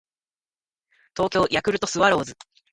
[1.15, 2.35] 東京ヤクルトスワローズ